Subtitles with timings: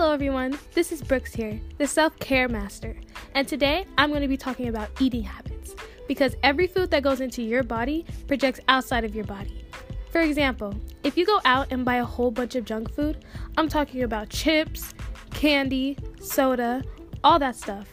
[0.00, 0.58] Hello, everyone.
[0.72, 2.96] This is Brooks here, the self care master.
[3.34, 5.74] And today I'm going to be talking about eating habits
[6.08, 9.62] because every food that goes into your body projects outside of your body.
[10.10, 10.74] For example,
[11.04, 13.26] if you go out and buy a whole bunch of junk food,
[13.58, 14.94] I'm talking about chips,
[15.34, 16.82] candy, soda,
[17.22, 17.86] all that stuff.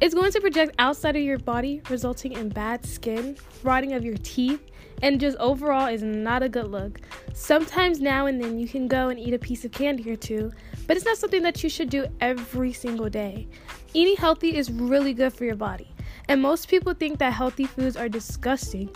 [0.00, 4.16] It's going to project outside of your body, resulting in bad skin, rotting of your
[4.22, 4.62] teeth,
[5.02, 7.02] and just overall is not a good look.
[7.40, 10.52] Sometimes now and then you can go and eat a piece of candy or two,
[10.86, 13.48] but it's not something that you should do every single day.
[13.94, 15.90] Eating healthy is really good for your body,
[16.28, 18.90] and most people think that healthy foods are disgusting,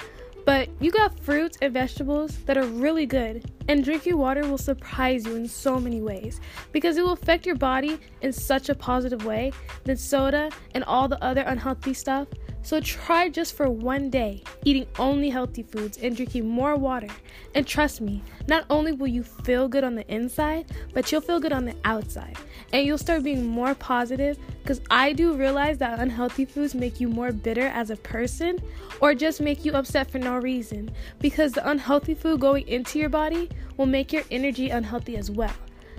[0.45, 5.25] but you got fruits and vegetables that are really good, and drinking water will surprise
[5.25, 6.39] you in so many ways
[6.71, 9.53] because it will affect your body in such a positive way
[9.85, 12.29] than soda and all the other unhealthy stuff.
[12.65, 17.09] So try just for one day eating only healthy foods and drinking more water.
[17.55, 21.39] And trust me, not only will you feel good on the inside, but you'll feel
[21.39, 22.39] good on the outside.
[22.73, 27.09] And you'll start being more positive because I do realize that unhealthy foods make you
[27.09, 28.59] more bitter as a person
[28.99, 33.11] or just make you upset for no reason because the unhealthy food going into your
[33.11, 35.53] body will make your energy unhealthy as well.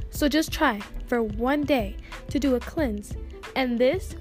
[0.10, 1.96] So just try for one day
[2.32, 3.14] to do a cleanse.
[3.56, 4.16] And this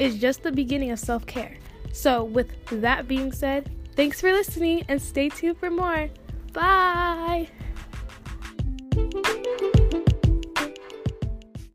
[0.00, 1.56] is just the beginning of self care.
[1.94, 6.10] So, with that being said, thanks for listening and stay tuned for more.
[6.52, 7.48] Bye.